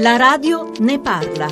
[0.00, 1.48] La radio ne parla.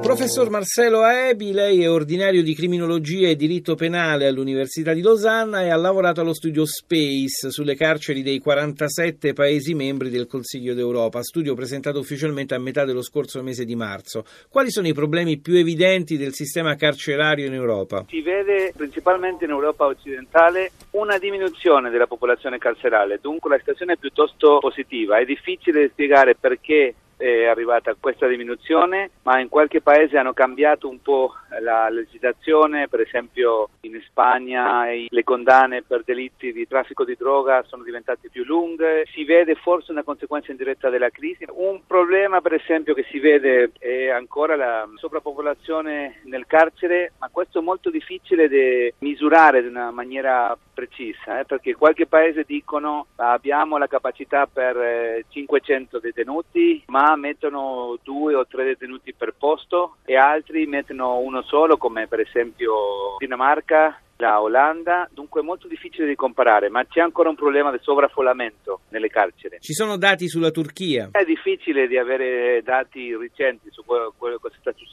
[0.00, 5.70] Professor Marcelo Aebi, lei è ordinario di criminologia e diritto penale all'Università di Losanna e
[5.70, 11.54] ha lavorato allo studio Space sulle carceri dei 47 Paesi membri del Consiglio d'Europa, studio
[11.54, 14.24] presentato ufficialmente a metà dello scorso mese di marzo.
[14.48, 18.04] Quali sono i problemi più evidenti del sistema carcerario in Europa?
[18.08, 23.96] Si vede principalmente in Europa occidentale una diminuzione della popolazione carcerale, dunque la situazione è
[23.96, 25.18] piuttosto positiva.
[25.18, 31.00] È difficile spiegare perché è arrivata questa diminuzione, ma in qualche paese hanno cambiato un
[31.00, 37.62] po' la legislazione, per esempio in Spagna le condanne per delitti di traffico di droga
[37.66, 41.44] sono diventate più lunghe, si vede forse una conseguenza indiretta della crisi.
[41.50, 47.60] Un problema per esempio che si vede è ancora la sovrappopolazione nel carcere, ma questo
[47.60, 53.78] è molto difficile da misurare in una maniera precisa, eh, perché qualche paese dicono abbiamo
[53.78, 60.16] la capacità per eh, 500 detenuti, ma mettono due o tre detenuti per posto e
[60.16, 66.14] altri mettono uno solo, come per esempio Dinamarca, la Olanda, dunque è molto difficile di
[66.14, 69.58] comparare, ma c'è ancora un problema di sovraffollamento nelle carceri.
[69.60, 71.08] Ci sono dati sulla Turchia?
[71.12, 74.83] È difficile di avere dati recenti su quello, quello che sta succedendo.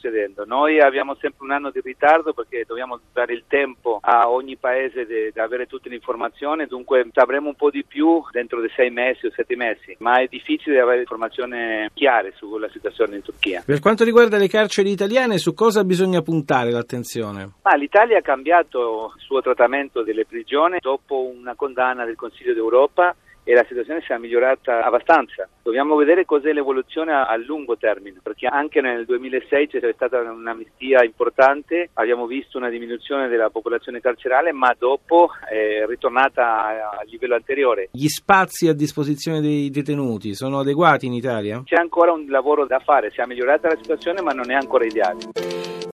[0.46, 5.06] Noi abbiamo sempre un anno di ritardo perché dobbiamo dare il tempo a ogni paese
[5.06, 9.26] di avere tutte le informazioni, dunque avremo un po' di più dentro dei sei mesi
[9.26, 13.62] o sette mesi, ma è difficile avere informazioni chiare sulla situazione in Turchia.
[13.64, 17.52] Per quanto riguarda le carceri italiane, su cosa bisogna puntare l'attenzione?
[17.62, 23.14] Ma l'Italia ha cambiato il suo trattamento delle prigioni dopo una condanna del Consiglio d'Europa
[23.44, 25.48] e la situazione si è migliorata abbastanza.
[25.62, 31.04] Dobbiamo vedere cos'è l'evoluzione a, a, lungo termine, perché anche nel 2006 c'è stata un'amnistia
[31.04, 37.34] importante, abbiamo visto una diminuzione della popolazione carcerale, ma dopo è ritornata a, a livello
[37.34, 37.88] anteriore.
[37.92, 41.62] Gli spazi a disposizione dei detenuti sono adeguati in Italia?
[41.64, 44.84] C'è ancora un lavoro da fare, si è migliorata la situazione, ma non è ancora
[44.84, 45.71] ideale.